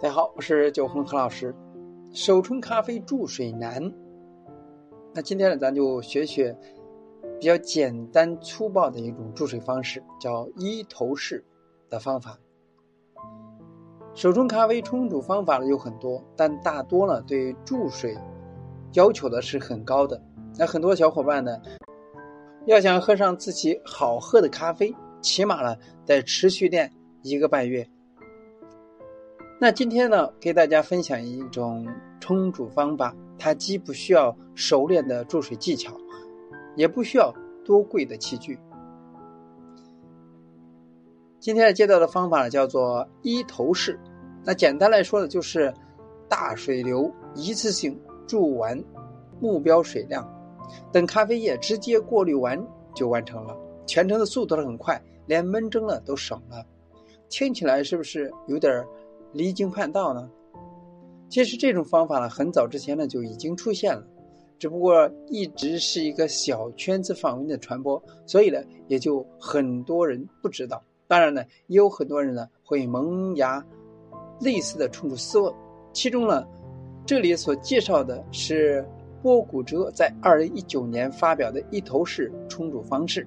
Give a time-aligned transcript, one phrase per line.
[0.00, 1.52] 大家好，我是九红何老师。
[2.12, 3.92] 手冲咖啡注水难，
[5.12, 6.56] 那今天呢，咱就学学
[7.40, 11.44] 比较简单粗暴的一种注水方式，叫一头式
[11.90, 12.38] 的方法。
[14.14, 18.16] 手冲咖啡冲煮方法呢有很多，但大多呢对注水
[18.92, 20.22] 要求的是很高的。
[20.56, 21.60] 那很多小伙伴呢，
[22.66, 25.76] 要想喝上自己好喝的咖啡，起码呢
[26.06, 26.92] 得持续练
[27.24, 27.84] 一个半月。
[29.60, 31.84] 那今天呢，给大家分享一种
[32.20, 35.92] 冲煮方法，它既不需要熟练的注水技巧，
[36.76, 38.56] 也不需要多贵的器具。
[41.40, 43.98] 今天介绍的方法呢，叫做一头式。
[44.44, 45.74] 那简单来说呢，就是
[46.28, 48.80] 大水流一次性注完
[49.40, 50.24] 目标水量，
[50.92, 52.64] 等咖啡液直接过滤完
[52.94, 53.56] 就完成了。
[53.86, 56.64] 全程的速度很快，连闷蒸呢都省了。
[57.28, 58.86] 听起来是不是有点儿？
[59.32, 60.30] 离经叛道呢？
[61.28, 64.02] 其实这种方法呢，很早之前呢就已经出现了，
[64.58, 70.82] 只不过一直是一个小圈子范围的传播，所以呢也就很多人不知道。
[71.06, 73.64] 当然呢，也有很多人呢会萌芽
[74.40, 75.52] 类似的冲煮思维。
[75.92, 76.46] 其中呢，
[77.04, 78.86] 这里所介绍的是
[79.22, 83.26] 波古哲在二零一九年发表的一头式冲煮方式。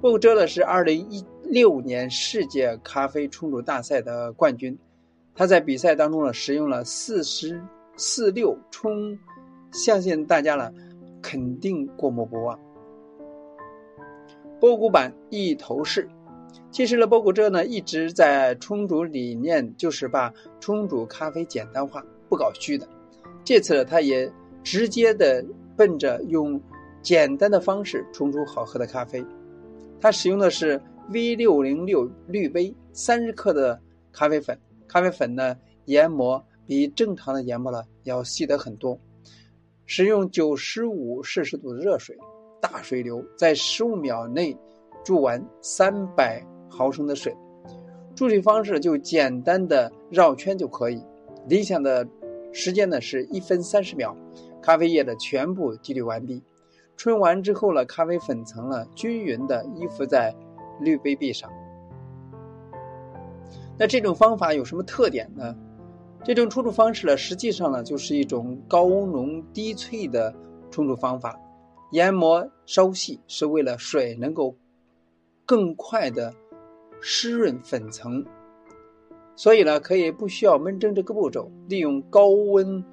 [0.00, 4.78] 波古哲呢是二零一六年世界咖啡冲煮大赛的冠军。
[5.40, 7.58] 他在比赛当中呢，使用了四十
[7.96, 9.18] 四六冲，
[9.72, 10.70] 相信大家呢
[11.22, 12.60] 肯定过目不忘。
[14.60, 16.06] 波古版一头式，
[16.70, 20.30] 其实呢，波古这呢一直在冲煮理念就是把
[20.60, 22.86] 冲煮咖啡简单化，不搞虚的。
[23.42, 24.30] 这次呢，他也
[24.62, 25.42] 直接的
[25.74, 26.60] 奔着用
[27.00, 29.24] 简单的方式冲煮好喝的咖啡。
[29.98, 33.80] 他使用的是 V 六零六滤杯，三十克的
[34.12, 34.58] 咖啡粉。
[34.90, 38.98] 咖啡粉呢，研磨比正常的研磨呢要细得很多。
[39.86, 42.18] 使用九十五摄氏度的热水，
[42.60, 44.56] 大水流，在十五秒内
[45.04, 47.32] 注完三百毫升的水。
[48.16, 51.00] 注水方式就简单的绕圈就可以。
[51.46, 52.04] 理想的
[52.52, 54.16] 时间呢是一分三十秒。
[54.60, 56.42] 咖啡液的全部滴滤完毕。
[56.96, 60.34] 冲完之后呢，咖啡粉层呢均匀的依附在
[60.80, 61.48] 滤杯壁上。
[63.80, 65.56] 那这种方法有什么特点呢？
[66.22, 70.34] 这种冲煮方式呢，实际上呢就是一种高浓低萃的
[70.70, 71.40] 冲煮方法。
[71.90, 74.54] 研磨稍细是为了水能够
[75.46, 76.34] 更快的
[77.00, 78.22] 湿润粉层，
[79.34, 82.84] 所以呢可以不需要闷蒸这个步骤，利用高温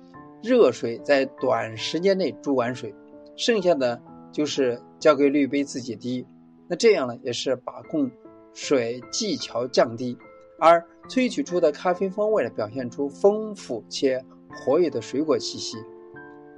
[0.42, 2.96] 热水在短时间内注完水，
[3.36, 6.26] 剩下的就是交给滤杯自己滴。
[6.70, 8.10] 那这样呢也是把控
[8.54, 10.18] 水技巧降低。
[10.60, 15.78] 而萃取出的咖啡风味呢，表现出丰富且活跃的水果气息。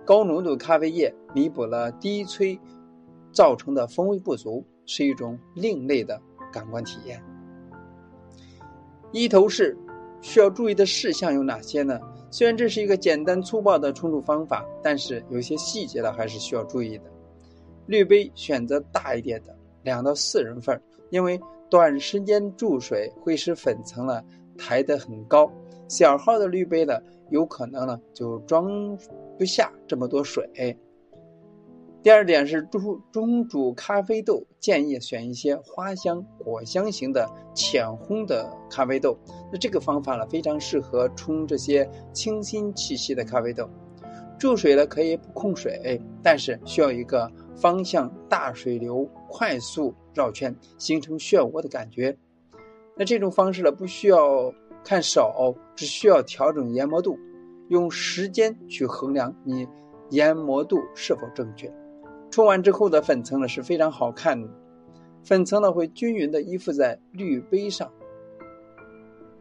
[0.05, 2.57] 高浓度咖啡液弥补了低萃
[3.31, 6.19] 造成的风味不足，是一种另类的
[6.51, 7.21] 感官体验。
[9.11, 9.77] 一头式
[10.21, 11.99] 需要注意的事项有哪些呢？
[12.31, 17.03] 虽然这是一个简单粗暴的冲煮方法，但是有些细节呢还是需要注意的。
[17.85, 21.39] 滤杯选择大一点的，两到四人份，因为。
[21.69, 24.23] 短时间注水会使粉层呢
[24.57, 25.51] 抬得很高，
[25.87, 26.99] 小号的滤杯呢
[27.29, 28.97] 有可能呢就装
[29.37, 30.77] 不下这么多水。
[32.01, 39.17] 第二点是煮中煮咖啡豆，建议选一些花香、果香型的浅烘的咖啡豆。
[39.51, 43.69] 那这个方法呢非常适合冲这些清新气息的咖啡豆。
[44.39, 47.29] 注水呢可以不控水，但是需要一个
[47.59, 52.17] 方向大水流，快速绕圈，形成漩涡的感觉。
[52.95, 54.53] 那这种方式呢不需要
[54.83, 57.17] 看手，只需要调整研磨度，
[57.67, 59.67] 用时间去衡量你
[60.09, 61.71] 研磨度是否正确。
[62.31, 64.47] 冲完之后的粉层呢是非常好看的，
[65.23, 67.91] 粉层呢会均匀的依附在滤杯上，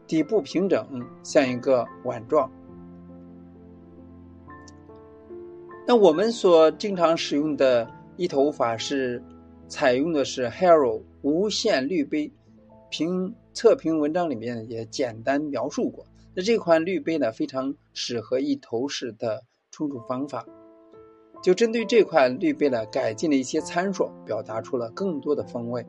[0.07, 0.87] 底部平整，
[1.23, 2.51] 像一个碗状。
[5.87, 9.23] 那我们所经常使用的一头法是，
[9.69, 12.33] 采用的是 Hero 无线滤杯，
[12.91, 16.05] 评测评文章里面也简单描述过。
[16.35, 20.45] 那这款滤杯呢，非常适合一头式的冲煮方法。
[21.41, 25.87] 就针对这款滤杯呢，改进了一些参数，表达出了更多的风味。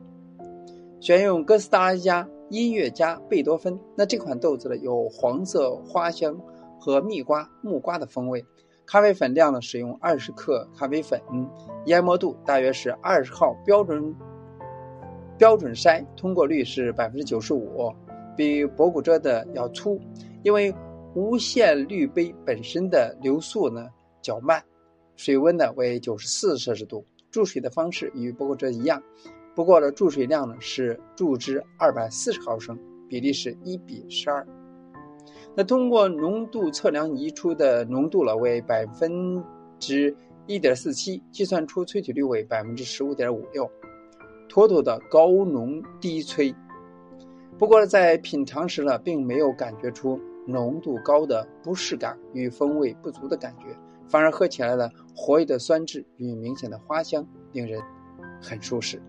[0.99, 3.79] 选用哥斯达黎加音乐家贝多芬。
[3.95, 6.39] 那这款豆子呢，有黄色花香
[6.79, 8.45] 和蜜瓜、木瓜的风味。
[8.91, 11.21] 咖啡粉量呢，使用二十克咖啡粉，
[11.85, 14.15] 研磨度大约是二十号标准
[15.37, 17.93] 标准筛，通过率是百分之九十五，
[18.35, 20.01] 比博古遮的要粗。
[20.41, 20.73] 因为
[21.13, 23.89] 无线滤杯本身的流速呢
[24.23, 24.59] 较慢，
[25.15, 27.05] 水温呢为九十四摄氏度。
[27.29, 28.99] 注水的方式与不过这一样，
[29.53, 32.75] 不过呢注水量呢是注之二百四十毫升，
[33.07, 34.43] 比例是一比十二。
[35.55, 39.43] 那通过浓度测量仪出的浓度了为百分
[39.77, 40.15] 之
[40.47, 43.69] 一点四七，计算出萃取率为百分之十五点五六，
[44.47, 46.55] 妥妥的高浓低萃。
[47.57, 53.65] 不过在品尝时呢，并没有感觉出浓度高的不适感与风味不足的感觉。
[54.07, 57.81] 反而喝起来了，活跃的酸质与明显的花香，令人
[58.41, 59.01] 很舒适。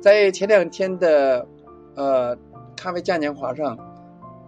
[0.00, 1.46] 在前两天的
[1.94, 2.36] 呃
[2.76, 3.78] 咖啡嘉年华上，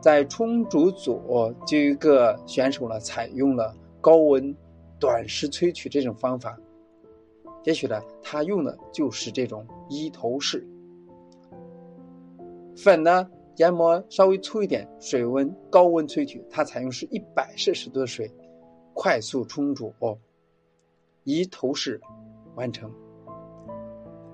[0.00, 4.54] 在冲煮组就一个选手呢，采用了高温
[4.98, 6.58] 短时萃取这种方法。
[7.64, 10.66] 也许呢，他用的就是这种一头式
[12.76, 18.31] 粉呢，研磨稍微粗一点，水温高温萃取，它采用是一百摄氏度的水。
[18.94, 20.16] 快速冲煮，哦
[21.25, 22.00] 一头式
[22.54, 22.90] 完成。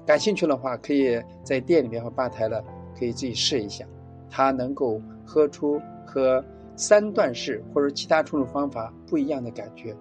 [0.07, 2.63] 感兴趣的话，可以在店里面和吧台了，
[2.97, 3.85] 可以自己试一下，
[4.35, 6.43] 他能够喝出和
[6.75, 9.95] 三段式或者其他冲煮方法不一样的感觉。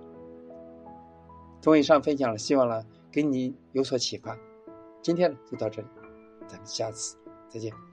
[1.60, 2.82] 从以上分享了，希望呢
[3.12, 4.36] 给你有所启发。
[5.02, 5.88] 今天就到这里，
[6.48, 7.18] 咱们下次
[7.50, 7.91] 再见。